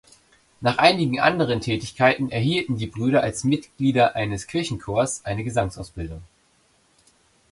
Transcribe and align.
Nach 0.61 0.79
einigen 0.79 1.19
anderen 1.19 1.61
Tätigkeiten 1.61 2.31
erhielten 2.31 2.75
die 2.75 2.87
Brüder 2.87 3.21
als 3.21 3.43
Mitglieder 3.43 4.15
eines 4.15 4.47
Kirchenchors 4.47 5.23
eine 5.25 5.43
Gesangsausbildung. 5.43 6.23